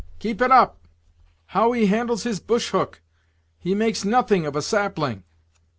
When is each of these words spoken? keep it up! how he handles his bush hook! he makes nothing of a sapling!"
keep 0.17 0.41
it 0.41 0.51
up! 0.51 0.79
how 1.53 1.73
he 1.73 1.85
handles 1.85 2.23
his 2.23 2.39
bush 2.39 2.71
hook! 2.71 3.03
he 3.59 3.75
makes 3.75 4.03
nothing 4.03 4.47
of 4.47 4.55
a 4.55 4.61
sapling!" 4.63 5.23